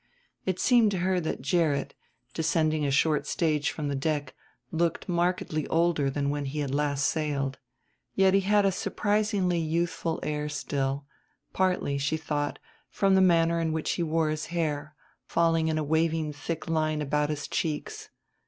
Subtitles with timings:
[0.47, 1.93] It seemed to her that Gerrit,
[2.33, 4.33] descending a short stage from the deck,
[4.71, 7.59] looked markedly older than when he had last sailed.
[8.15, 11.05] Yet he had a surprisingly youthful air still;
[11.53, 12.57] partly, she thought,
[12.89, 14.95] from the manner in which he wore his hair,
[15.27, 18.09] falling in a waving thick line about his cheeks.